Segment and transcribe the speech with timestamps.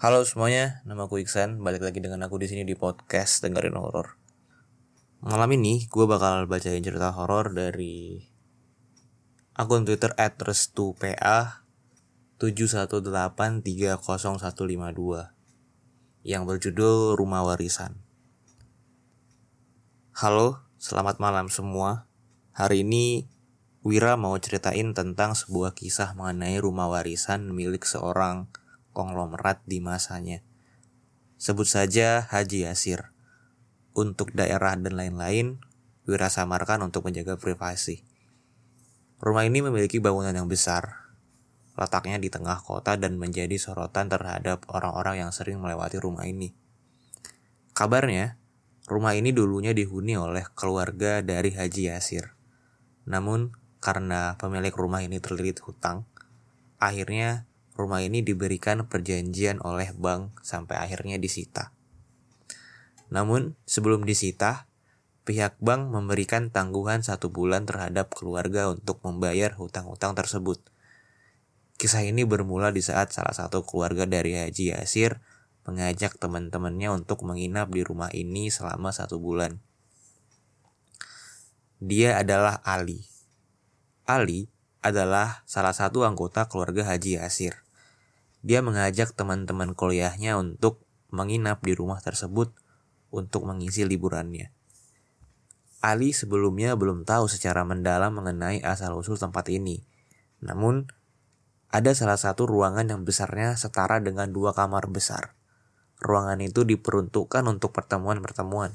[0.00, 1.60] Halo semuanya, nama aku Iksan.
[1.60, 4.16] Balik lagi dengan aku di sini di podcast dengerin horor.
[5.20, 8.16] Malam ini gue bakal bacain cerita horor dari
[9.52, 11.68] akun Twitter @restu_pa
[12.40, 15.36] 718300152
[16.24, 18.00] yang berjudul Rumah Warisan.
[20.16, 22.08] Halo, selamat malam semua.
[22.56, 23.28] Hari ini
[23.84, 28.48] Wira mau ceritain tentang sebuah kisah mengenai rumah warisan milik seorang
[28.92, 30.42] konglomerat di masanya.
[31.40, 33.16] Sebut saja Haji Yasir.
[33.96, 35.58] Untuk daerah dan lain-lain,
[36.04, 38.02] Wira samarkan untuk menjaga privasi.
[39.20, 41.12] Rumah ini memiliki bangunan yang besar,
[41.76, 46.56] letaknya di tengah kota dan menjadi sorotan terhadap orang-orang yang sering melewati rumah ini.
[47.76, 48.40] Kabarnya,
[48.88, 52.32] rumah ini dulunya dihuni oleh keluarga dari Haji Yasir.
[53.04, 56.04] Namun, karena pemilik rumah ini terlilit hutang,
[56.80, 57.49] akhirnya
[57.80, 61.72] rumah ini diberikan perjanjian oleh bank sampai akhirnya disita.
[63.08, 64.70] Namun, sebelum disita,
[65.24, 70.62] pihak bank memberikan tangguhan satu bulan terhadap keluarga untuk membayar hutang-hutang tersebut.
[71.80, 75.18] Kisah ini bermula di saat salah satu keluarga dari Haji Yasir
[75.64, 79.60] mengajak teman-temannya untuk menginap di rumah ini selama satu bulan.
[81.80, 83.08] Dia adalah Ali.
[84.04, 84.52] Ali
[84.84, 87.64] adalah salah satu anggota keluarga Haji Yasir.
[88.40, 90.80] Dia mengajak teman-teman kuliahnya untuk
[91.12, 92.56] menginap di rumah tersebut
[93.12, 94.54] untuk mengisi liburannya.
[95.80, 99.84] Ali sebelumnya belum tahu secara mendalam mengenai asal-usul tempat ini.
[100.40, 100.88] Namun,
[101.72, 105.36] ada salah satu ruangan yang besarnya setara dengan dua kamar besar.
[106.00, 108.72] Ruangan itu diperuntukkan untuk pertemuan-pertemuan.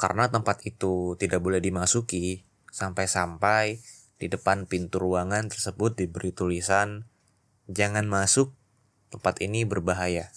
[0.00, 3.80] Karena tempat itu tidak boleh dimasuki, sampai-sampai
[4.18, 7.08] di depan pintu ruangan tersebut diberi tulisan
[7.68, 8.56] Jangan masuk,
[9.12, 10.32] tempat ini berbahaya.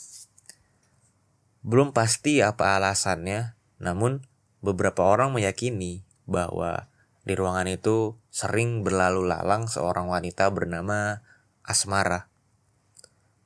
[1.63, 4.27] Belum pasti apa alasannya, namun
[4.59, 6.91] beberapa orang meyakini bahwa
[7.23, 11.23] di ruangan itu sering berlalu lalang seorang wanita bernama
[11.63, 12.27] Asmara.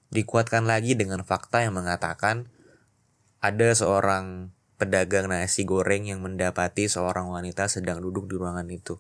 [0.09, 2.50] Dikuatkan lagi dengan fakta yang mengatakan
[3.44, 4.50] ada seorang
[4.81, 8.97] pedagang nasi goreng yang mendapati seorang wanita sedang duduk di ruangan itu.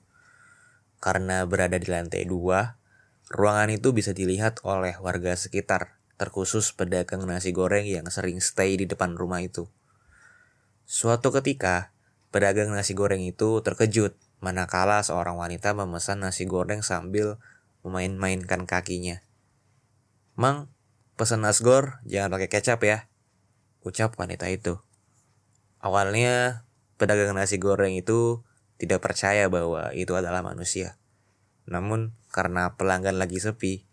[1.01, 2.77] Karena berada di lantai dua,
[3.25, 8.85] Ruangan itu bisa dilihat oleh warga sekitar, terkhusus pedagang nasi goreng yang sering stay di
[8.85, 9.65] depan rumah itu.
[10.85, 11.89] Suatu ketika,
[12.29, 14.13] pedagang nasi goreng itu terkejut
[14.45, 17.41] manakala seorang wanita memesan nasi goreng sambil
[17.81, 19.25] memain-mainkan kakinya.
[20.37, 20.69] Mang,
[21.17, 23.09] pesan nasgor jangan pakai kecap ya,
[23.81, 24.77] ucap wanita itu.
[25.81, 26.65] Awalnya,
[27.01, 28.45] pedagang nasi goreng itu
[28.77, 31.01] tidak percaya bahwa itu adalah manusia.
[31.65, 33.87] Namun, karena pelanggan lagi sepi,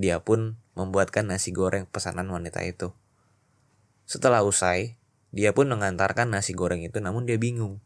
[0.00, 2.96] dia pun membuatkan nasi goreng pesanan wanita itu.
[4.08, 4.96] Setelah usai,
[5.28, 7.84] dia pun mengantarkan nasi goreng itu namun dia bingung.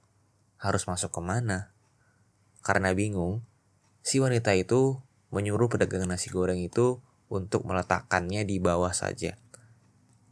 [0.62, 1.74] Harus masuk ke mana?
[2.62, 3.42] Karena bingung,
[4.06, 5.02] si wanita itu
[5.34, 9.42] menyuruh pedagang nasi goreng itu untuk meletakkannya di bawah saja.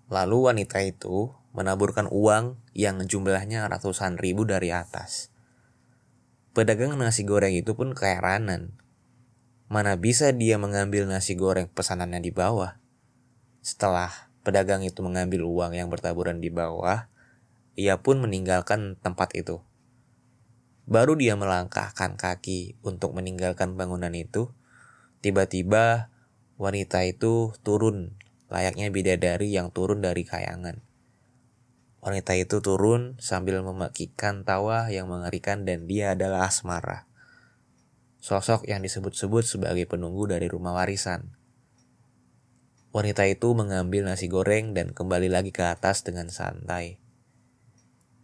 [0.06, 5.34] Lalu wanita itu menaburkan uang yang jumlahnya ratusan ribu dari atas.
[6.54, 8.78] Pedagang nasi goreng itu pun keheranan
[9.69, 12.81] Mana bisa dia mengambil nasi goreng pesanannya di bawah?
[13.61, 17.12] Setelah pedagang itu mengambil uang yang bertaburan di bawah,
[17.76, 19.61] ia pun meninggalkan tempat itu.
[20.88, 24.56] Baru dia melangkahkan kaki untuk meninggalkan bangunan itu,
[25.20, 26.09] tiba-tiba
[26.56, 28.17] wanita itu turun
[28.49, 30.81] layaknya bidadari yang turun dari kayangan.
[32.00, 37.07] Wanita itu turun sambil memakikan tawa yang mengerikan dan dia adalah Asmara
[38.19, 41.35] sosok yang disebut-sebut sebagai penunggu dari rumah warisan.
[42.94, 46.99] Wanita itu mengambil nasi goreng dan kembali lagi ke atas dengan santai.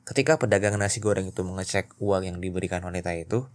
[0.05, 3.49] Ketika pedagang nasi goreng itu mengecek uang yang diberikan wanita itu,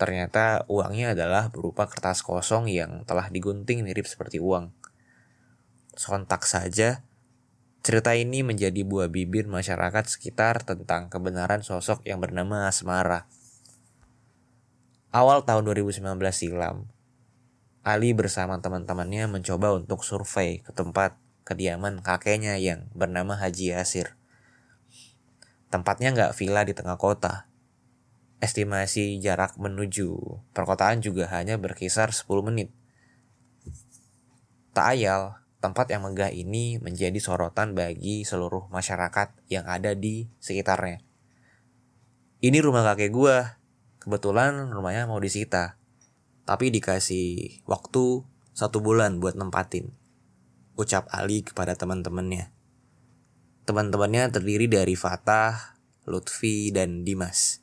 [0.00, 4.72] Ternyata uangnya adalah berupa kertas kosong yang telah digunting mirip seperti uang.
[5.92, 7.04] Sontak saja,
[7.84, 13.28] cerita ini menjadi buah bibir masyarakat sekitar tentang kebenaran sosok yang bernama Asmara.
[15.10, 16.86] Awal tahun 2019 silam,
[17.82, 24.14] Ali bersama teman-temannya mencoba untuk survei ke tempat kediaman kakeknya yang bernama Haji Yasir.
[25.66, 27.50] Tempatnya nggak villa di tengah kota,
[28.38, 30.14] estimasi jarak menuju
[30.54, 32.70] perkotaan juga hanya berkisar 10 menit.
[34.70, 41.02] Tak ayal, tempat yang megah ini menjadi sorotan bagi seluruh masyarakat yang ada di sekitarnya.
[42.46, 43.59] Ini rumah kakek gua.
[44.00, 45.76] Kebetulan rumahnya mau disita.
[46.48, 48.24] Tapi dikasih waktu
[48.56, 49.92] satu bulan buat nempatin.
[50.74, 52.48] Ucap Ali kepada teman-temannya.
[53.68, 55.76] Teman-temannya terdiri dari Fatah,
[56.08, 57.60] Lutfi, dan Dimas.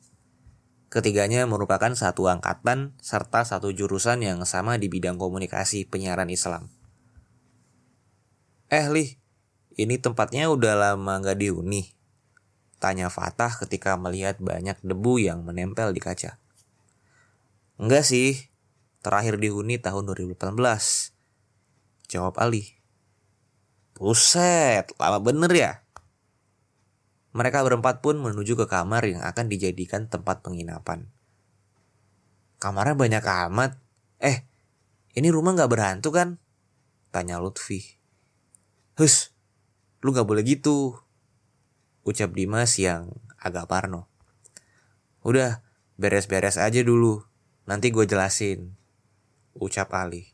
[0.88, 6.72] Ketiganya merupakan satu angkatan serta satu jurusan yang sama di bidang komunikasi penyiaran Islam.
[8.72, 9.18] Eh Lih,
[9.74, 11.97] ini tempatnya udah lama gak dihuni.
[12.78, 16.38] Tanya Fatah ketika melihat banyak debu yang menempel di kaca.
[17.78, 18.50] Enggak sih,
[19.02, 20.54] terakhir dihuni tahun 2018.
[22.06, 22.78] Jawab Ali.
[23.98, 25.72] Buset, lama bener ya?
[27.34, 31.10] Mereka berempat pun menuju ke kamar yang akan dijadikan tempat penginapan.
[32.58, 33.78] Kamarnya banyak amat.
[34.18, 34.42] Eh,
[35.14, 36.42] ini rumah gak berhantu kan?
[37.14, 37.82] Tanya Lutfi.
[38.98, 39.30] Hus,
[40.02, 40.98] lu gak boleh gitu.
[42.08, 44.08] Ucap Dimas yang agak parno.
[45.20, 45.60] Udah,
[46.00, 47.20] beres-beres aja dulu.
[47.68, 48.72] Nanti gue jelasin.
[49.52, 50.32] Ucap Ali.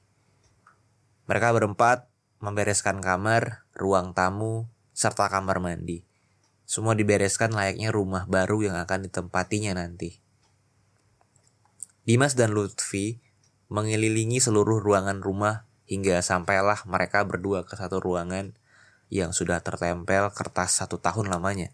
[1.26, 2.06] Mereka berempat
[2.38, 6.06] membereskan kamar, ruang tamu, serta kamar mandi.
[6.62, 10.22] Semua dibereskan layaknya rumah baru yang akan ditempatinya nanti.
[12.06, 13.18] Dimas dan Lutfi
[13.66, 18.54] mengelilingi seluruh ruangan rumah hingga sampailah mereka berdua ke satu ruangan
[19.12, 21.72] yang sudah tertempel kertas satu tahun lamanya.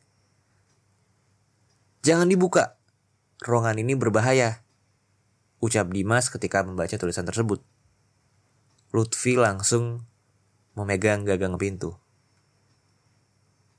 [2.00, 2.80] Jangan dibuka,
[3.44, 4.64] ruangan ini berbahaya,
[5.60, 7.60] ucap Dimas ketika membaca tulisan tersebut.
[8.90, 10.02] Lutfi langsung
[10.74, 11.94] memegang gagang pintu.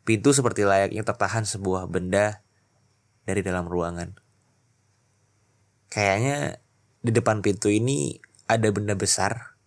[0.05, 2.45] Pintu seperti layaknya tertahan sebuah benda
[3.25, 4.17] dari dalam ruangan.
[5.91, 6.61] Kayaknya
[7.01, 9.57] di depan pintu ini ada benda besar.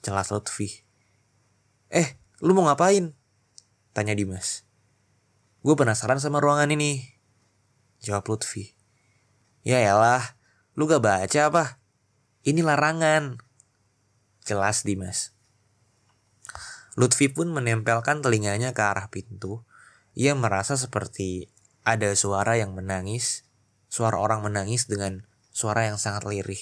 [0.00, 0.84] Jelas Lutfi.
[1.90, 3.16] Eh, lu mau ngapain?
[3.96, 4.68] Tanya Dimas.
[5.64, 7.00] Gue penasaran sama ruangan ini.
[8.04, 8.76] Jawab Lutfi.
[9.64, 10.36] Ya elah,
[10.76, 11.80] lu gak baca apa?
[12.44, 13.40] Ini larangan.
[14.44, 15.32] Jelas Dimas.
[17.00, 19.64] Lutfi pun menempelkan telinganya ke arah pintu.
[20.12, 21.48] Ia merasa seperti
[21.80, 23.48] ada suara yang menangis,
[23.88, 26.60] suara orang menangis dengan suara yang sangat lirih.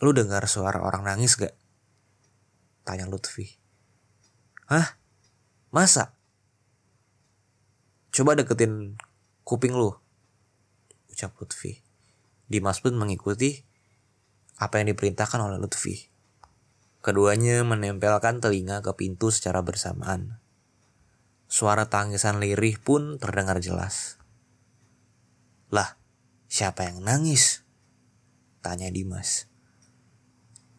[0.00, 1.52] Lu dengar suara orang nangis gak?
[2.88, 3.63] Tanya Lutfi.
[4.64, 4.96] Hah?
[5.68, 6.16] Masa?
[8.14, 8.96] Coba deketin
[9.44, 9.92] kuping lu.
[11.10, 11.82] Ucap Lutfi.
[12.48, 13.60] Dimas pun mengikuti
[14.56, 16.08] apa yang diperintahkan oleh Lutfi.
[17.04, 20.40] Keduanya menempelkan telinga ke pintu secara bersamaan.
[21.50, 24.16] Suara tangisan lirih pun terdengar jelas.
[25.68, 26.00] Lah,
[26.48, 27.66] siapa yang nangis?
[28.64, 29.50] Tanya Dimas.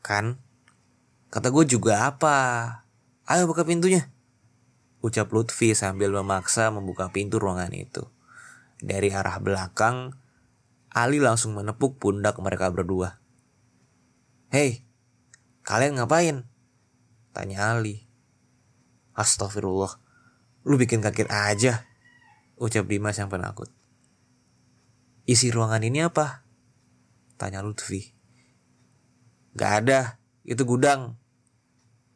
[0.01, 0.41] Kan,
[1.29, 2.37] kata gue juga apa?
[3.25, 4.09] Ayo buka pintunya.
[5.01, 8.05] Ucap Lutfi sambil memaksa membuka pintu ruangan itu.
[8.81, 10.17] Dari arah belakang,
[10.93, 13.17] Ali langsung menepuk pundak mereka berdua.
[14.53, 14.85] Hei,
[15.65, 16.45] Kalian ngapain?
[17.33, 18.05] Tanya Ali.
[19.17, 19.97] Astagfirullah.
[20.61, 21.89] Lu bikin kaget aja.
[22.61, 23.73] Ucap Dimas yang penakut.
[25.25, 26.45] Isi ruangan ini apa?
[27.41, 28.13] Tanya Lutfi.
[29.57, 31.17] Gak ada, itu gudang.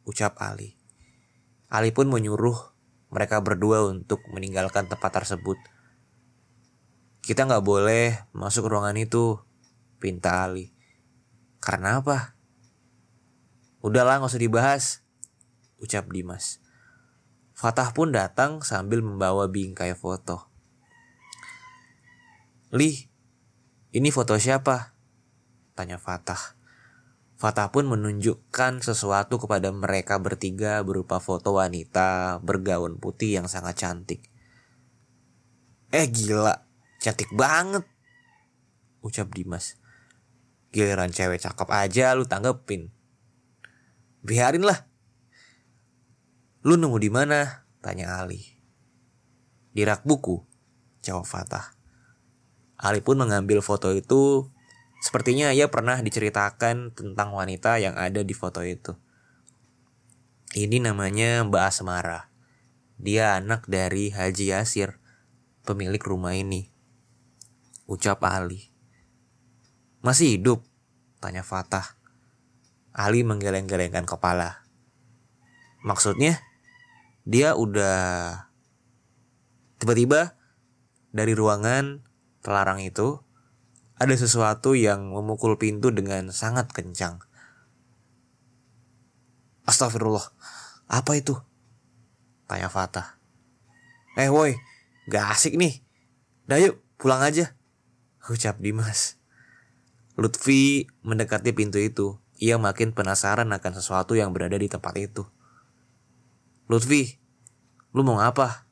[0.06, 0.79] Ucap Ali.
[1.70, 2.74] Ali pun menyuruh
[3.14, 5.58] mereka berdua untuk meninggalkan tempat tersebut.
[7.22, 9.38] Kita nggak boleh masuk ruangan itu,
[10.02, 10.74] pinta Ali.
[11.62, 12.34] Karena apa?
[13.80, 14.84] Udahlah nggak usah dibahas,
[15.78, 16.58] ucap Dimas.
[17.54, 20.50] Fatah pun datang sambil membawa bingkai foto.
[22.74, 23.10] Li,
[23.94, 24.94] ini foto siapa?
[25.74, 26.59] Tanya Fatah.
[27.40, 34.28] Fatah pun menunjukkan sesuatu kepada mereka bertiga berupa foto wanita bergaun putih yang sangat cantik.
[35.88, 36.68] Eh gila,
[37.00, 37.88] cantik banget.
[39.00, 39.80] Ucap Dimas.
[40.68, 42.92] Giliran cewek cakep aja lu tanggepin.
[44.20, 44.84] Biarin lah.
[46.60, 47.64] Lu nemu di mana?
[47.80, 48.44] Tanya Ali.
[49.72, 50.44] Di rak buku,
[51.00, 51.72] jawab Fatah.
[52.76, 54.52] Ali pun mengambil foto itu
[55.00, 58.92] Sepertinya ia pernah diceritakan tentang wanita yang ada di foto itu.
[60.52, 62.28] Ini namanya Mbak Asmara.
[63.00, 65.00] Dia anak dari Haji Yasir,
[65.64, 66.68] pemilik rumah ini.
[67.88, 68.68] Ucap Ali.
[70.04, 70.60] Masih hidup?
[71.16, 71.96] Tanya Fatah.
[72.92, 74.68] Ali menggeleng-gelengkan kepala.
[75.80, 76.44] Maksudnya?
[77.24, 77.96] Dia udah...
[79.80, 80.36] Tiba-tiba
[81.08, 82.04] dari ruangan
[82.44, 83.24] terlarang itu
[84.00, 87.20] ada sesuatu yang memukul pintu dengan sangat kencang.
[89.68, 90.24] Astagfirullah,
[90.88, 91.36] apa itu?
[92.48, 93.20] Tanya Fatah.
[94.16, 94.56] Eh woi,
[95.04, 95.84] gak asik nih.
[96.48, 97.52] Dah yuk, pulang aja.
[98.24, 99.20] Ucap Dimas.
[100.16, 102.16] Lutfi mendekati pintu itu.
[102.40, 105.28] Ia makin penasaran akan sesuatu yang berada di tempat itu.
[106.72, 107.20] Lutfi,
[107.92, 108.64] lu mau apa?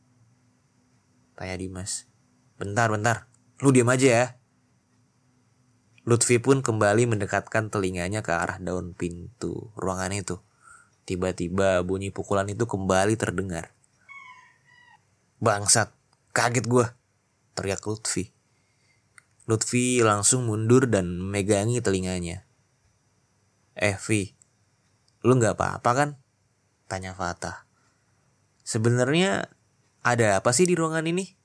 [1.37, 2.09] Tanya Dimas.
[2.57, 3.29] Bentar, bentar.
[3.61, 4.27] Lu diam aja ya.
[6.09, 10.41] Lutfi pun kembali mendekatkan telinganya ke arah daun pintu ruangan itu.
[11.05, 13.77] Tiba-tiba bunyi pukulan itu kembali terdengar.
[15.37, 15.93] Bangsat,
[16.33, 16.89] kaget gue,
[17.53, 18.33] teriak Lutfi.
[19.45, 22.49] Lutfi langsung mundur dan megangi telinganya.
[23.77, 24.33] Eh, Vi,
[25.29, 26.11] lu gak apa-apa kan?
[26.89, 27.69] Tanya Fatah.
[28.65, 29.53] Sebenarnya
[30.01, 31.37] ada apa sih di ruangan ini?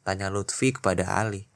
[0.00, 1.51] Tanya Lutfi kepada Ali.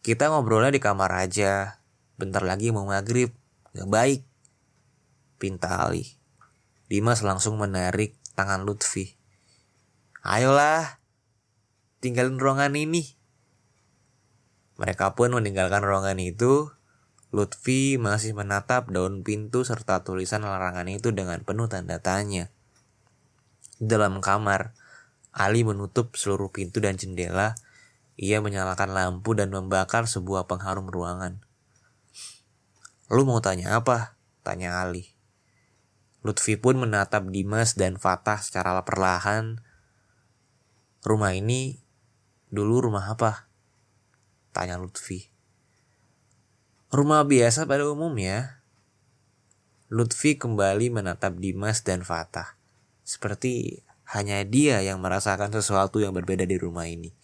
[0.00, 1.76] Kita ngobrolnya di kamar aja.
[2.16, 3.36] Bentar lagi mau maghrib.
[3.76, 4.24] Gak baik.
[5.36, 6.16] Pinta Ali.
[6.88, 9.20] Dimas langsung menarik tangan Lutfi.
[10.24, 11.04] Ayolah.
[12.00, 13.12] Tinggalin ruangan ini.
[14.80, 16.72] Mereka pun meninggalkan ruangan itu.
[17.28, 22.48] Lutfi masih menatap daun pintu serta tulisan larangan itu dengan penuh tanda tanya.
[23.76, 24.72] Dalam kamar,
[25.30, 27.54] Ali menutup seluruh pintu dan jendela
[28.20, 31.40] ia menyalakan lampu dan membakar sebuah pengharum ruangan.
[33.08, 34.20] Lu mau tanya apa?
[34.44, 35.16] Tanya Ali.
[36.20, 39.64] Lutfi pun menatap Dimas dan Fatah secara perlahan.
[41.00, 41.80] Rumah ini
[42.52, 43.48] dulu rumah apa?
[44.52, 45.32] Tanya Lutfi.
[46.92, 48.60] Rumah biasa pada umumnya.
[49.88, 52.60] Lutfi kembali menatap Dimas dan Fatah.
[53.00, 53.80] Seperti
[54.12, 57.16] hanya dia yang merasakan sesuatu yang berbeda di rumah ini.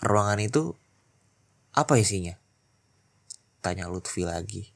[0.00, 0.72] Ruangan itu
[1.76, 2.32] apa isinya?
[3.60, 4.72] Tanya Lutfi lagi.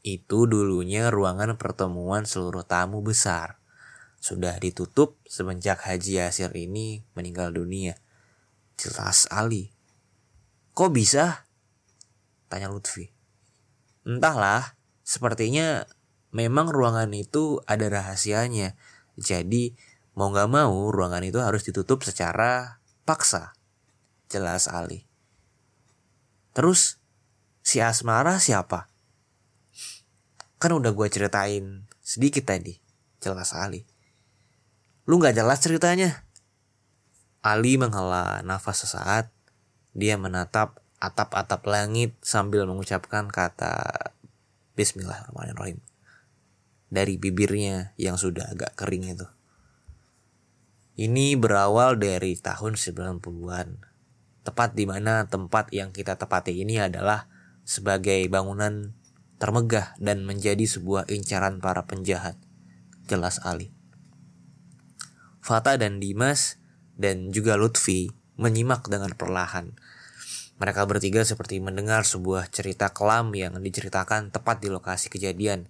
[0.00, 3.60] Itu dulunya ruangan pertemuan seluruh tamu besar.
[4.16, 8.00] Sudah ditutup semenjak Haji Yasir ini meninggal dunia.
[8.80, 9.68] Jelas Ali.
[10.72, 11.44] Kok bisa?
[12.48, 13.12] Tanya Lutfi.
[14.08, 14.72] Entahlah,
[15.04, 15.84] sepertinya
[16.32, 18.72] memang ruangan itu ada rahasianya.
[19.20, 19.76] Jadi
[20.16, 23.52] mau gak mau ruangan itu harus ditutup secara paksa
[24.32, 25.04] jelas Ali.
[26.56, 26.96] Terus
[27.60, 28.88] si Asmara siapa?
[30.56, 32.80] Kan udah gue ceritain sedikit tadi,
[33.20, 33.84] jelas Ali.
[35.04, 36.24] Lu gak jelas ceritanya?
[37.42, 39.28] Ali menghela nafas sesaat.
[39.92, 44.14] Dia menatap atap-atap langit sambil mengucapkan kata
[44.78, 45.82] Bismillahirrahmanirrahim.
[46.88, 49.28] Dari bibirnya yang sudah agak kering itu.
[50.94, 53.91] Ini berawal dari tahun 90-an
[54.42, 57.30] tepat di mana tempat yang kita tepati ini adalah
[57.62, 58.94] sebagai bangunan
[59.38, 62.38] termegah dan menjadi sebuah incaran para penjahat.
[63.10, 63.74] Jelas Ali.
[65.42, 66.62] Fata dan Dimas
[66.94, 69.74] dan juga Lutfi menyimak dengan perlahan.
[70.62, 75.66] Mereka bertiga seperti mendengar sebuah cerita kelam yang diceritakan tepat di lokasi kejadian.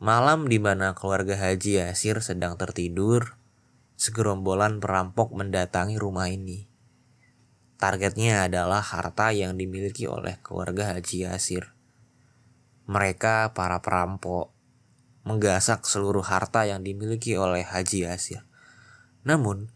[0.00, 3.36] Malam di mana keluarga Haji Yasir sedang tertidur,
[3.96, 6.68] segerombolan perampok mendatangi rumah ini.
[7.76, 11.76] Targetnya adalah harta yang dimiliki oleh keluarga Haji Yasir.
[12.88, 14.52] Mereka, para perampok,
[15.28, 18.44] menggasak seluruh harta yang dimiliki oleh Haji Yasir.
[19.28, 19.68] Namun,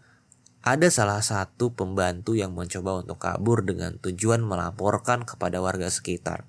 [0.61, 6.45] ada salah satu pembantu yang mencoba untuk kabur dengan tujuan melaporkan kepada warga sekitar.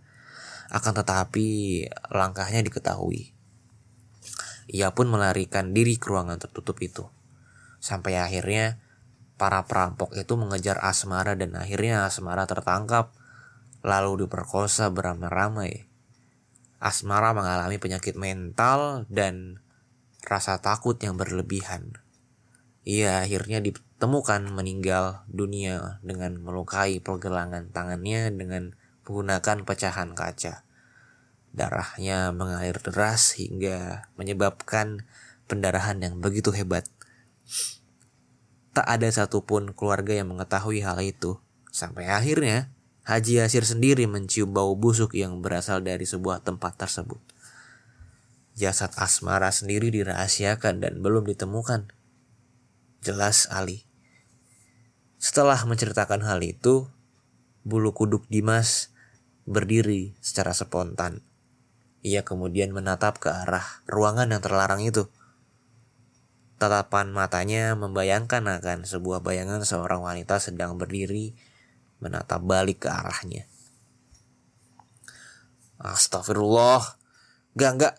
[0.71, 3.35] Akan tetapi, langkahnya diketahui.
[4.71, 7.07] Ia pun melarikan diri ke ruangan tertutup itu.
[7.81, 8.77] Sampai akhirnya
[9.41, 13.11] para perampok itu mengejar Asmara dan akhirnya Asmara tertangkap
[13.81, 15.89] lalu diperkosa beramai-ramai.
[16.77, 19.65] Asmara mengalami penyakit mental dan
[20.21, 21.97] rasa takut yang berlebihan.
[22.85, 30.65] Ia akhirnya ditemukan meninggal dunia dengan melukai pergelangan tangannya dengan menggunakan pecahan kaca.
[31.53, 35.05] Darahnya mengalir deras hingga menyebabkan
[35.45, 36.87] pendarahan yang begitu hebat.
[38.71, 42.67] Tak ada satupun keluarga yang mengetahui hal itu Sampai akhirnya
[43.07, 47.17] Haji Yasir sendiri mencium bau busuk yang berasal dari sebuah tempat tersebut.
[48.53, 51.89] Jasad Asmara sendiri dirahasiakan dan belum ditemukan.
[53.01, 53.87] Jelas Ali.
[55.17, 56.91] Setelah menceritakan hal itu,
[57.65, 58.93] bulu kuduk Dimas
[59.49, 61.25] berdiri secara spontan.
[62.05, 65.09] Ia kemudian menatap ke arah ruangan yang terlarang itu.
[66.61, 71.33] Tatapan matanya membayangkan akan sebuah bayangan seorang wanita sedang berdiri
[71.97, 73.49] menatap balik ke arahnya.
[75.81, 77.01] Astagfirullah.
[77.57, 77.95] Gak, gak.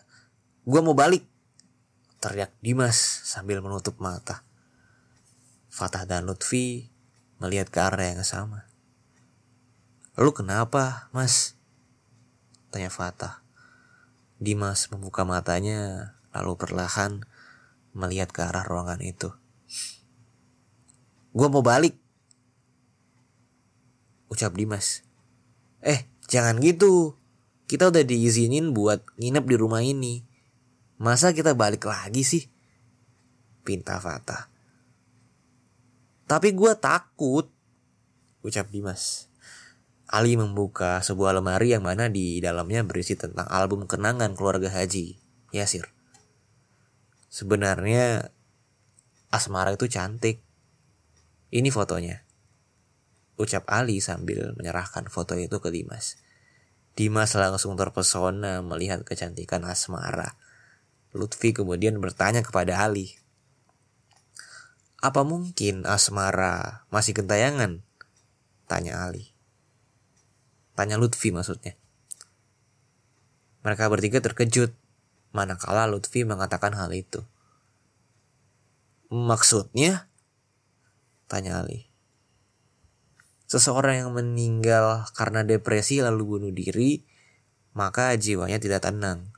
[0.63, 1.27] Gue mau balik.
[2.23, 2.95] Teriak Dimas
[3.27, 4.47] sambil menutup mata.
[5.67, 6.87] Fatah dan Lutfi
[7.43, 8.71] melihat ke arah yang sama.
[10.15, 11.59] Lu kenapa, mas?
[12.71, 13.43] Tanya Fatah.
[14.39, 17.27] Dimas membuka matanya lalu perlahan
[17.93, 19.29] melihat ke arah ruangan itu.
[21.33, 21.97] Gue mau balik,
[24.29, 25.05] ucap Dimas.
[25.81, 27.17] Eh, jangan gitu.
[27.69, 30.25] Kita udah diizinin buat nginep di rumah ini.
[31.01, 32.43] Masa kita balik lagi sih?
[33.65, 34.49] Pinta Fatah.
[36.25, 37.49] Tapi gue takut,
[38.41, 39.29] ucap Dimas.
[40.09, 45.17] Ali membuka sebuah lemari yang mana di dalamnya berisi tentang album kenangan keluarga Haji,
[45.49, 45.92] Yasir.
[47.33, 48.29] Sebenarnya
[49.33, 50.45] Asmara itu cantik.
[51.49, 52.21] Ini fotonya
[53.37, 56.21] ucap Ali sambil menyerahkan foto itu ke Dimas.
[56.93, 60.37] Dimas langsung terpesona melihat kecantikan Asmara.
[61.13, 63.17] Lutfi kemudian bertanya kepada Ali.
[65.01, 67.81] Apa mungkin Asmara masih gentayangan?
[68.69, 69.33] Tanya Ali.
[70.77, 71.73] Tanya Lutfi maksudnya.
[73.65, 74.73] Mereka bertiga terkejut
[75.33, 77.25] manakala Lutfi mengatakan hal itu.
[79.09, 80.07] Maksudnya?
[81.27, 81.89] Tanya Ali.
[83.49, 87.05] Seseorang yang meninggal karena depresi lalu bunuh diri,
[87.77, 89.29] maka jiwanya tidak tenang.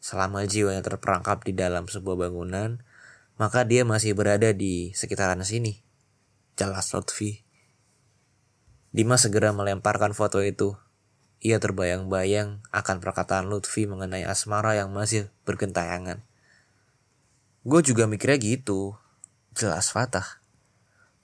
[0.00, 2.84] Selama jiwanya terperangkap di dalam sebuah bangunan,
[3.40, 5.80] maka dia masih berada di sekitaran sini.
[6.56, 7.44] Jelas Lutfi.
[8.92, 10.76] Dimas segera melemparkan foto itu.
[11.44, 16.24] Ia terbayang-bayang akan perkataan Lutfi mengenai asmara yang masih bergentayangan.
[17.66, 18.94] Gue juga mikirnya gitu.
[19.50, 20.38] Jelas Fatah.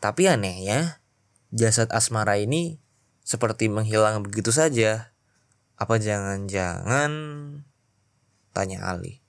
[0.03, 0.98] Tapi anehnya,
[1.55, 2.83] jasad Asmara ini
[3.22, 5.14] seperti menghilang begitu saja.
[5.79, 7.12] Apa jangan-jangan
[8.51, 9.22] tanya Ali.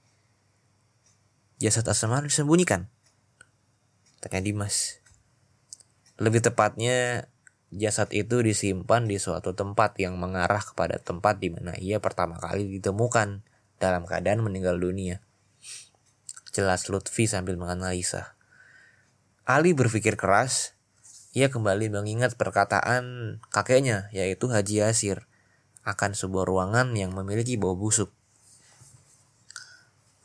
[1.62, 2.90] Jasad Asmara disembunyikan?
[4.18, 4.98] Tanya Dimas.
[6.18, 7.30] Lebih tepatnya
[7.78, 12.70] jasad itu disimpan di suatu tempat yang mengarah kepada tempat di mana ia pertama kali
[12.80, 13.42] ditemukan
[13.82, 15.20] dalam keadaan meninggal dunia.
[16.54, 18.38] Jelas Lutfi sambil menganalisa.
[19.44, 20.78] Ali berpikir keras
[21.34, 25.26] ia kembali mengingat perkataan kakeknya, yaitu Haji Yasir,
[25.82, 28.14] akan sebuah ruangan yang memiliki bau busuk.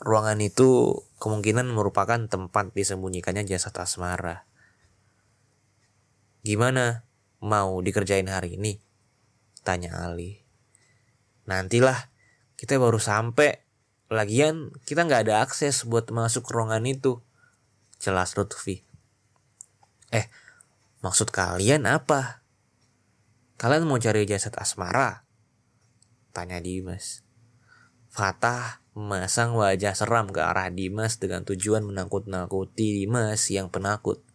[0.04, 4.44] Ruangan itu kemungkinan merupakan tempat disembunyikannya jasad asmara.
[6.44, 7.07] Gimana?
[7.38, 8.82] Mau dikerjain hari ini?
[9.62, 10.42] Tanya Ali.
[11.46, 12.10] Nantilah,
[12.58, 13.62] kita baru sampai.
[14.08, 17.20] Lagian kita nggak ada akses buat masuk ruangan itu.
[18.00, 18.82] Jelas Lutfi.
[20.08, 20.26] Eh,
[20.98, 22.42] Maksud kalian apa?
[23.54, 25.22] Kalian mau cari jasad Asmara?
[26.34, 27.22] Tanya Dimas.
[28.10, 34.26] Fatah memasang wajah seram ke arah Dimas dengan tujuan menakut-nakuti Dimas yang penakut.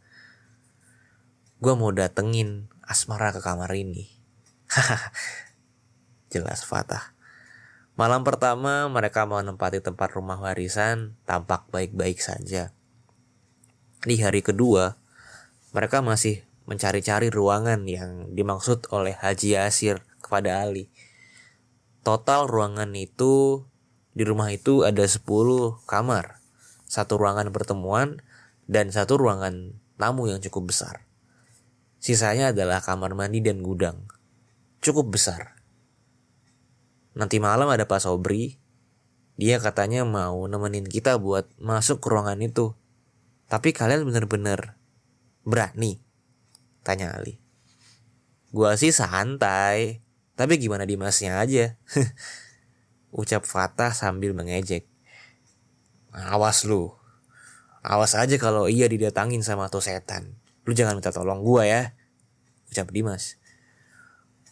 [1.59, 4.11] Gue mau datengin Asmara ke kamar ini.
[6.33, 7.15] Jelas Fatah.
[7.95, 12.75] Malam pertama mereka menempati tempat rumah warisan tampak baik-baik saja.
[14.03, 14.99] Di hari kedua,
[15.71, 20.91] mereka masih mencari-cari ruangan yang dimaksud oleh Haji Yasir kepada Ali.
[22.03, 23.63] Total ruangan itu
[24.11, 25.23] di rumah itu ada 10
[25.87, 26.43] kamar,
[26.83, 28.19] satu ruangan pertemuan
[28.67, 31.07] dan satu ruangan tamu yang cukup besar.
[32.03, 34.03] Sisanya adalah kamar mandi dan gudang.
[34.83, 35.55] Cukup besar.
[37.15, 38.59] Nanti malam ada Pak Sobri.
[39.39, 42.75] Dia katanya mau nemenin kita buat masuk ke ruangan itu.
[43.47, 44.75] Tapi kalian bener-bener
[45.47, 46.03] berani
[46.83, 47.39] Tanya Ali.
[48.51, 50.03] Gua sih santai,
[50.35, 51.79] tapi gimana Dimasnya aja?
[53.15, 54.91] Ucap Fatah sambil mengejek.
[56.11, 56.91] Awas lu.
[57.79, 60.42] Awas aja kalau iya didatangin sama tuh setan.
[60.63, 61.81] Lu jangan minta tolong gua ya.
[62.71, 63.39] Ucap Dimas.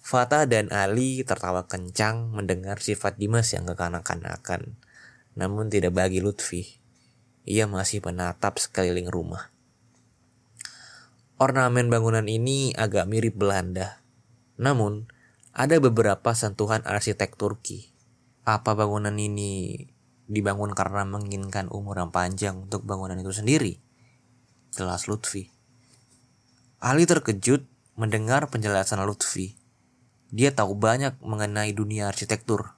[0.02, 4.76] Fatah dan Ali tertawa kencang mendengar sifat Dimas yang kekanak-kanakan.
[5.38, 6.82] Namun tidak bagi Lutfi.
[7.48, 9.54] Ia masih menatap sekeliling rumah.
[11.42, 14.04] Ornamen bangunan ini agak mirip Belanda.
[14.62, 15.10] Namun,
[15.58, 17.90] ada beberapa sentuhan arsitek Turki.
[18.46, 19.74] Apa bangunan ini
[20.30, 23.82] dibangun karena menginginkan umur yang panjang untuk bangunan itu sendiri?
[24.70, 25.61] Jelas Lutfi.
[26.82, 29.54] Ali terkejut mendengar penjelasan Lutfi.
[30.34, 32.74] Dia tahu banyak mengenai dunia arsitektur.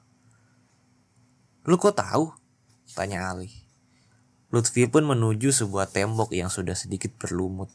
[1.63, 2.35] Lu kok tahu?
[2.99, 3.63] Tanya Ali.
[4.51, 7.71] Lutfi pun menuju sebuah tembok yang sudah sedikit berlumut.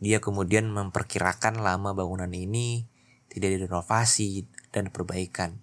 [0.00, 2.88] Dia kemudian memperkirakan lama bangunan ini
[3.28, 5.60] tidak direnovasi dan perbaikan.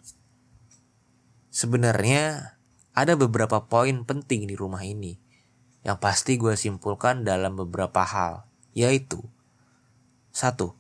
[1.50, 2.54] Sebenarnya
[2.94, 5.18] ada beberapa poin penting di rumah ini
[5.82, 8.46] yang pasti gue simpulkan dalam beberapa hal,
[8.78, 9.26] yaitu
[10.36, 10.76] satu,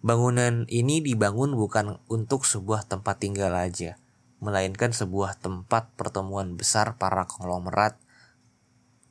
[0.00, 4.00] bangunan ini dibangun bukan untuk sebuah tempat tinggal aja,
[4.40, 8.00] melainkan sebuah tempat pertemuan besar para konglomerat.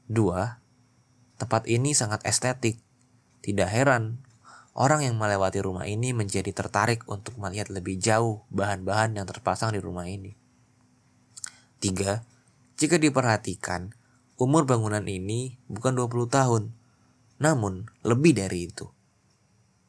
[0.09, 0.57] Dua,
[1.37, 2.81] tempat ini sangat estetik.
[3.45, 4.17] Tidak heran,
[4.73, 9.79] orang yang melewati rumah ini menjadi tertarik untuk melihat lebih jauh bahan-bahan yang terpasang di
[9.83, 10.33] rumah ini.
[11.77, 12.25] Tiga,
[12.81, 13.93] jika diperhatikan,
[14.41, 16.63] umur bangunan ini bukan 20 tahun,
[17.37, 18.89] namun lebih dari itu.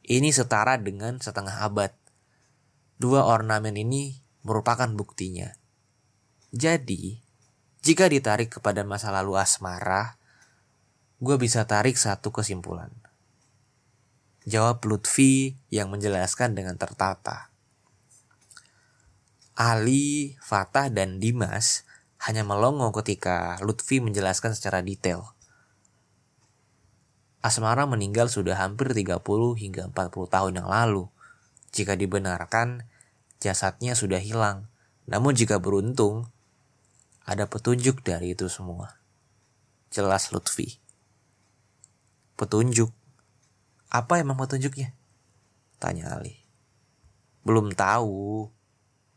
[0.05, 1.89] Ini setara dengan setengah abad.
[3.01, 5.49] Dua ornamen ini merupakan buktinya.
[6.53, 7.25] Jadi,
[7.81, 10.21] jika ditarik kepada masa lalu asmara,
[11.17, 12.93] gue bisa tarik satu kesimpulan.
[14.45, 17.49] Jawab Lutfi yang menjelaskan dengan tertata.
[19.57, 21.81] Ali, Fatah, dan Dimas
[22.25, 25.34] hanya melongo ketika Lutfi menjelaskan secara detail.
[27.45, 29.21] Asmara meninggal sudah hampir 30
[29.61, 31.05] hingga 40 tahun yang lalu.
[31.69, 32.89] Jika dibenarkan,
[33.37, 34.65] jasadnya sudah hilang.
[35.05, 36.25] Namun jika beruntung,
[37.21, 38.97] ada petunjuk dari itu semua.
[39.93, 40.81] Jelas Lutfi.
[42.33, 42.89] Petunjuk?
[43.93, 44.97] Apa emang petunjuknya?
[45.77, 46.41] Tanya Ali.
[47.45, 48.49] Belum tahu,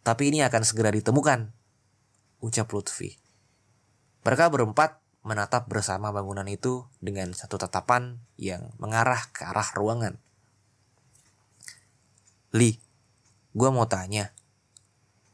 [0.04, 1.48] tapi ini akan segera ditemukan.
[2.44, 3.16] Ucap Lutfi.
[4.20, 10.16] Mereka berempat menatap bersama bangunan itu dengan satu tatapan yang mengarah ke arah ruangan.
[12.56, 12.80] Li,
[13.58, 14.30] Gua mau tanya.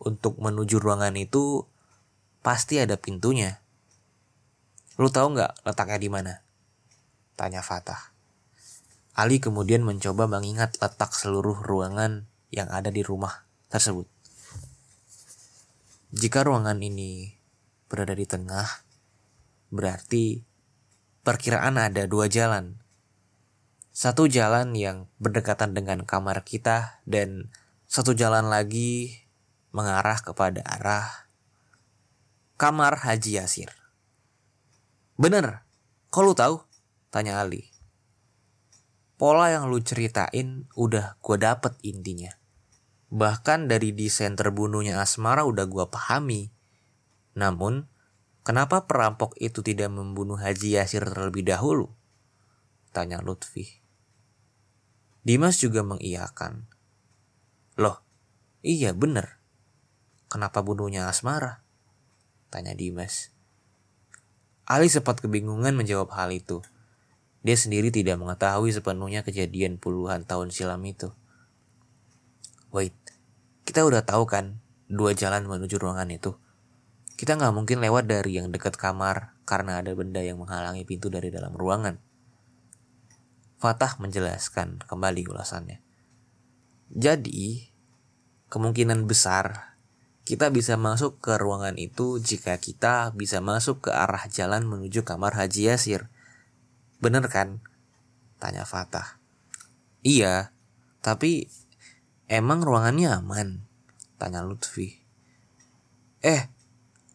[0.01, 1.69] Untuk menuju ruangan itu
[2.41, 3.61] pasti ada pintunya.
[4.97, 6.35] Lu tahu nggak letaknya di mana?
[7.37, 8.17] Tanya Fatah.
[9.13, 14.09] Ali kemudian mencoba mengingat letak seluruh ruangan yang ada di rumah tersebut.
[16.15, 17.35] Jika ruangan ini
[17.93, 18.84] berada di tengah,
[19.75, 20.47] berarti
[21.27, 22.79] perkiraan ada dua jalan.
[23.91, 27.51] Satu jalan yang berdekatan dengan kamar kita dan
[27.91, 29.23] satu jalan lagi
[29.75, 31.27] mengarah kepada arah
[32.55, 33.71] kamar Haji Yasir.
[35.19, 35.67] Bener,
[36.11, 36.63] kok lu tahu?
[37.11, 37.71] Tanya Ali.
[39.15, 42.35] Pola yang lu ceritain udah gue dapet intinya.
[43.15, 46.51] Bahkan dari desain terbunuhnya Asmara udah gue pahami.
[47.39, 47.87] Namun,
[48.45, 51.91] kenapa perampok itu tidak membunuh Haji Yasir terlebih dahulu?
[52.95, 53.83] Tanya Lutfi.
[55.25, 56.69] Dimas juga mengiyakan.
[57.81, 58.05] Loh,
[58.61, 59.41] iya bener.
[60.29, 61.65] Kenapa bunuhnya Asmara?
[62.53, 63.35] Tanya Dimas.
[64.69, 66.61] Ali sempat kebingungan menjawab hal itu.
[67.45, 71.13] Dia sendiri tidak mengetahui sepenuhnya kejadian puluhan tahun silam itu.
[72.73, 72.97] Wait,
[73.65, 76.37] kita udah tahu kan dua jalan menuju ruangan itu.
[77.15, 81.31] Kita nggak mungkin lewat dari yang dekat kamar karena ada benda yang menghalangi pintu dari
[81.31, 81.99] dalam ruangan.
[83.63, 85.79] Fatah menjelaskan kembali ulasannya.
[86.91, 87.71] Jadi,
[88.51, 89.75] kemungkinan besar
[90.25, 95.37] kita bisa masuk ke ruangan itu jika kita bisa masuk ke arah jalan menuju kamar
[95.37, 96.09] Haji Yasir.
[96.97, 97.61] Bener kan?
[98.41, 99.21] Tanya Fatah.
[100.01, 100.53] Iya,
[101.05, 101.53] tapi
[102.25, 103.69] emang ruangannya aman?
[104.17, 104.97] Tanya Lutfi.
[106.25, 106.49] Eh,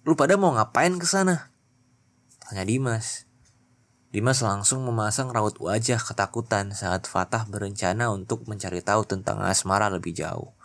[0.03, 1.51] lu pada mau ngapain ke sana?
[2.43, 3.29] Tanya Dimas.
[4.09, 10.17] Dimas langsung memasang raut wajah ketakutan saat Fatah berencana untuk mencari tahu tentang asmara lebih
[10.17, 10.57] jauh.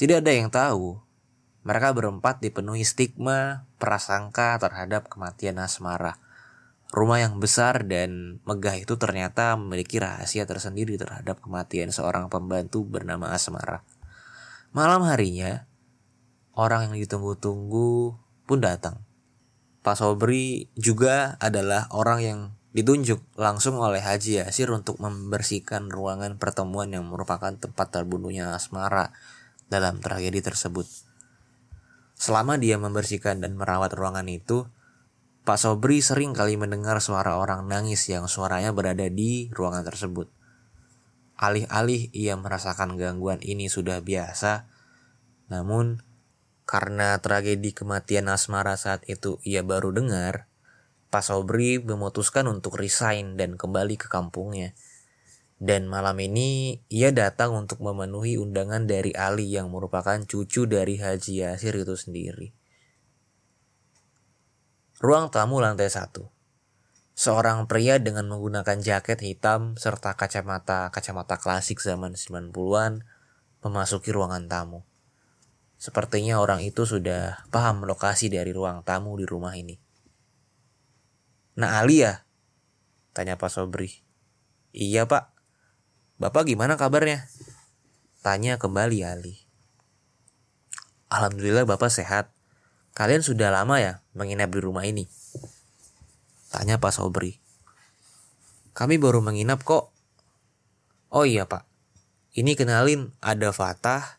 [0.00, 0.96] Tidak ada yang tahu.
[1.66, 6.16] Mereka berempat dipenuhi stigma, prasangka terhadap kematian asmara.
[6.94, 13.34] Rumah yang besar dan megah itu ternyata memiliki rahasia tersendiri terhadap kematian seorang pembantu bernama
[13.34, 13.82] Asmara.
[14.70, 15.66] Malam harinya,
[16.56, 18.16] orang yang ditunggu-tunggu
[18.48, 19.04] pun datang.
[19.84, 22.40] Pak Sobri juga adalah orang yang
[22.74, 29.14] ditunjuk langsung oleh Haji Yasir untuk membersihkan ruangan pertemuan yang merupakan tempat terbunuhnya Asmara
[29.70, 30.84] dalam tragedi tersebut.
[32.16, 34.66] Selama dia membersihkan dan merawat ruangan itu,
[35.46, 40.26] Pak Sobri sering kali mendengar suara orang nangis yang suaranya berada di ruangan tersebut.
[41.36, 44.66] Alih-alih ia merasakan gangguan ini sudah biasa,
[45.52, 46.02] namun
[46.66, 50.50] karena tragedi kematian Asmara saat itu ia baru dengar,
[51.14, 54.74] Pak Sobri memutuskan untuk resign dan kembali ke kampungnya.
[55.56, 61.46] Dan malam ini ia datang untuk memenuhi undangan dari Ali yang merupakan cucu dari Haji
[61.46, 62.52] Yasir itu sendiri.
[65.00, 66.28] Ruang tamu lantai satu.
[67.16, 73.06] Seorang pria dengan menggunakan jaket hitam serta kacamata-kacamata klasik zaman 90-an
[73.64, 74.84] memasuki ruangan tamu.
[75.86, 79.78] Sepertinya orang itu sudah paham lokasi dari ruang tamu di rumah ini.
[81.62, 82.26] Nah Ali ya?
[83.14, 84.02] Tanya Pak Sobri.
[84.74, 85.30] Iya pak.
[86.18, 87.30] Bapak gimana kabarnya?
[88.18, 89.46] Tanya kembali Ali.
[91.06, 92.34] Alhamdulillah bapak sehat.
[92.90, 95.06] Kalian sudah lama ya menginap di rumah ini?
[96.50, 97.38] Tanya Pak Sobri.
[98.74, 99.94] Kami baru menginap kok.
[101.14, 101.62] Oh iya pak,
[102.34, 104.18] ini kenalin ada Fatah,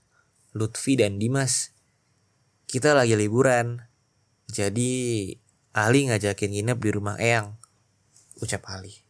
[0.55, 1.75] Lutfi dan Dimas.
[2.67, 3.83] Kita lagi liburan.
[4.47, 5.33] Jadi
[5.75, 7.59] Ali ngajakin nginep di rumah Eyang.
[8.39, 9.07] Ucap Ali.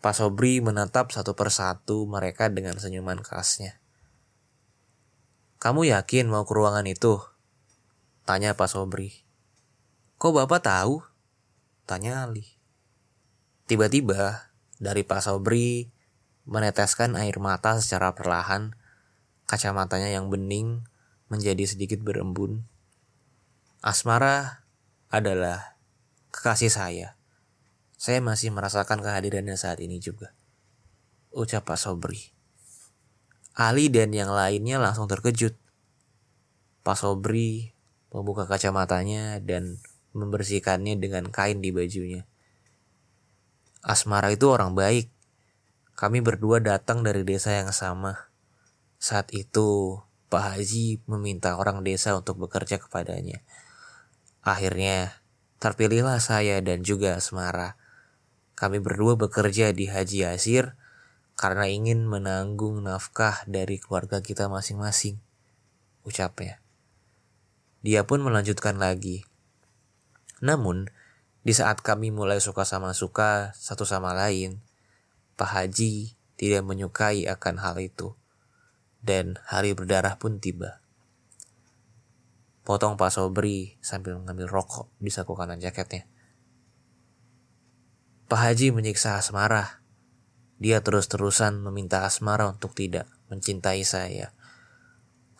[0.00, 3.76] Pak Sobri menatap satu persatu mereka dengan senyuman khasnya.
[5.60, 7.20] Kamu yakin mau ke ruangan itu?
[8.24, 9.12] Tanya Pak Sobri.
[10.16, 11.04] Kok Bapak tahu?
[11.84, 12.48] Tanya Ali.
[13.68, 14.48] Tiba-tiba
[14.80, 15.92] dari Pak Sobri
[16.48, 18.72] meneteskan air mata secara perlahan,
[19.50, 20.86] kacamatanya yang bening
[21.26, 22.62] menjadi sedikit berembun.
[23.82, 24.62] Asmara
[25.10, 25.74] adalah
[26.30, 27.18] kekasih saya.
[27.98, 30.30] Saya masih merasakan kehadirannya saat ini juga.
[31.34, 32.30] Ucap Pak Sobri.
[33.58, 35.58] Ali dan yang lainnya langsung terkejut.
[36.86, 37.74] Pak Sobri
[38.14, 39.82] membuka kacamatanya dan
[40.14, 42.22] membersihkannya dengan kain di bajunya.
[43.82, 45.10] Asmara itu orang baik.
[45.98, 48.29] Kami berdua datang dari desa yang sama.
[49.00, 49.96] Saat itu,
[50.28, 53.40] Pak Haji meminta orang desa untuk bekerja kepadanya.
[54.44, 55.24] Akhirnya,
[55.56, 57.80] terpilihlah saya dan juga Asmara.
[58.60, 60.76] Kami berdua bekerja di Haji Yasir
[61.32, 65.16] karena ingin menanggung nafkah dari keluarga kita masing-masing.
[66.04, 66.60] Ucapnya.
[67.80, 69.24] Dia pun melanjutkan lagi.
[70.44, 70.92] Namun,
[71.40, 74.60] di saat kami mulai suka sama suka satu sama lain,
[75.40, 78.19] Pak Haji tidak menyukai akan hal itu.
[79.00, 80.84] Dan hari berdarah pun tiba.
[82.64, 86.04] Potong Pak Sobri sambil mengambil rokok di saku kanan jaketnya.
[88.30, 89.82] Pak Haji menyiksa Asmara.
[90.60, 94.36] Dia terus-terusan meminta Asmara untuk tidak mencintai saya.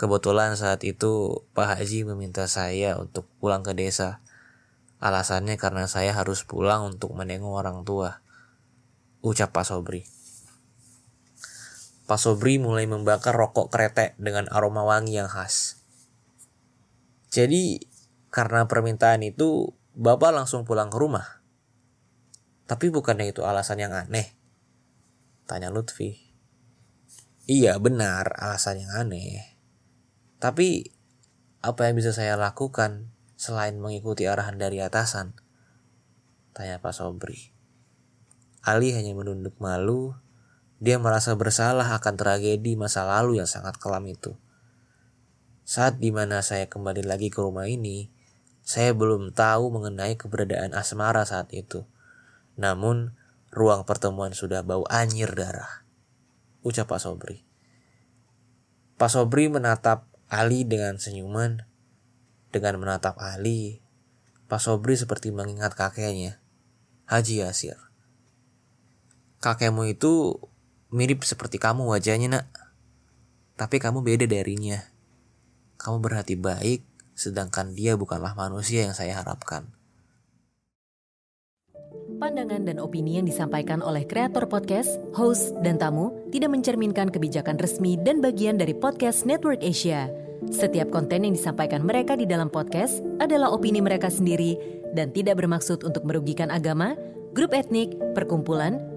[0.01, 4.25] Kebetulan saat itu Pak Haji meminta saya untuk pulang ke desa
[5.01, 8.21] Alasannya karena saya harus pulang untuk menengok orang tua.
[9.25, 10.05] Ucap Pak Sobri.
[12.11, 15.79] Pak Sobri mulai membakar rokok kretek dengan aroma wangi yang khas.
[17.31, 17.79] Jadi
[18.35, 21.39] karena permintaan itu Bapak langsung pulang ke rumah.
[22.67, 24.35] Tapi bukannya itu alasan yang aneh?
[25.47, 26.19] Tanya Lutfi.
[27.47, 29.47] Iya benar alasan yang aneh.
[30.43, 30.91] Tapi
[31.63, 35.39] apa yang bisa saya lakukan selain mengikuti arahan dari atasan?
[36.59, 37.55] Tanya Pak Sobri.
[38.67, 40.19] Ali hanya menunduk malu.
[40.81, 44.33] Dia merasa bersalah akan tragedi masa lalu yang sangat kelam itu.
[45.69, 48.09] Saat di mana saya kembali lagi ke rumah ini,
[48.65, 51.85] saya belum tahu mengenai keberadaan asmara saat itu.
[52.57, 53.13] Namun,
[53.53, 55.85] ruang pertemuan sudah bau anyir darah.
[56.65, 57.45] Ucap Pak Sobri.
[58.97, 61.71] Pak Sobri menatap Ali dengan senyuman
[62.51, 63.79] dengan menatap Ali,
[64.51, 66.43] Pak Sobri seperti mengingat kakeknya,
[67.07, 67.79] Haji Yasir.
[69.39, 70.37] Kakekmu itu
[70.91, 72.47] mirip seperti kamu wajahnya nak.
[73.55, 74.83] Tapi kamu beda darinya.
[75.81, 76.85] Kamu berhati baik,
[77.17, 79.71] sedangkan dia bukanlah manusia yang saya harapkan.
[82.21, 87.97] Pandangan dan opini yang disampaikan oleh kreator podcast, host, dan tamu tidak mencerminkan kebijakan resmi
[87.97, 90.13] dan bagian dari podcast Network Asia.
[90.53, 94.57] Setiap konten yang disampaikan mereka di dalam podcast adalah opini mereka sendiri
[94.93, 96.93] dan tidak bermaksud untuk merugikan agama,
[97.33, 98.81] grup etnik, perkumpulan,